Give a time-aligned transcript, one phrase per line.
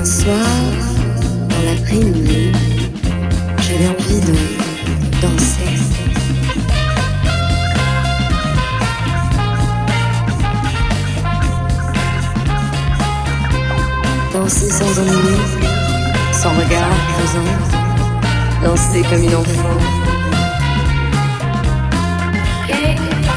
[0.00, 0.34] Un soir,
[1.50, 2.52] dans l'après-midi,
[3.58, 4.32] j'avais envie de
[5.20, 5.76] danser.
[14.32, 15.36] Danser sans ennui,
[16.32, 17.50] sans regard présent,
[18.64, 19.78] danser comme une enfant.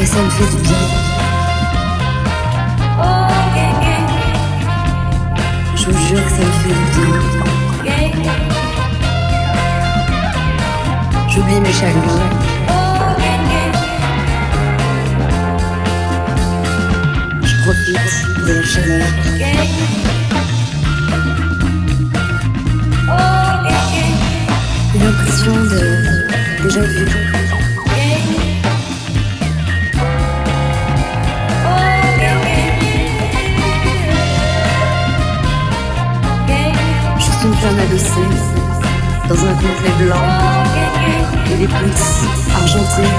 [0.01, 1.22] Et ça me fait du bien.
[11.29, 12.29] J'oublie mes chagrins.
[17.43, 19.07] Je profite de la chaleur.
[24.95, 27.42] Une impression de déjà vu.
[37.63, 38.29] Femme adossée
[39.29, 40.25] dans un complet blanc
[41.49, 43.11] et des pouces argentés.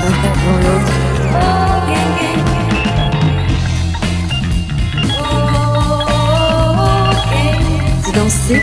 [0.00, 0.94] Un pas devant l'autre.
[8.02, 8.62] Vous dansez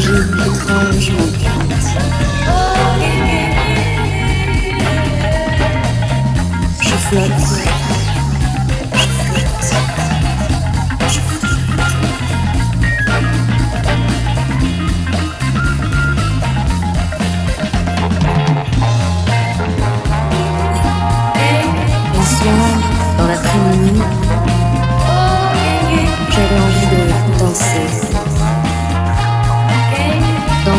[0.00, 1.74] Une énergie étrangement purante.
[6.80, 7.69] Je.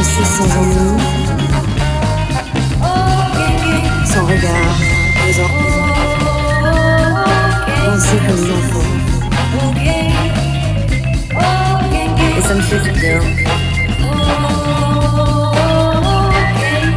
[0.01, 0.97] Danser sans ennui,
[4.03, 4.75] sans regard,
[5.19, 5.51] présent.
[7.85, 8.87] Danser comme une enfant.
[12.35, 13.19] Et ça me fait du bien.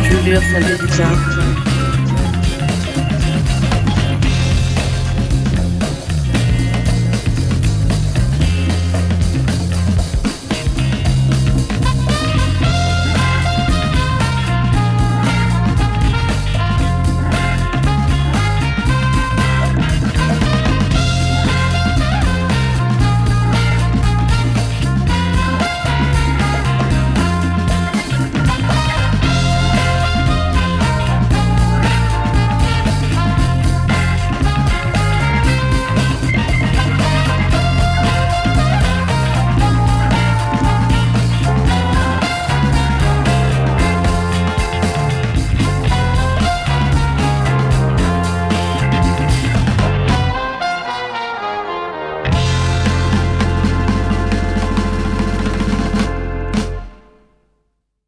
[0.02, 1.73] Je vous jure, ça me fait du bien.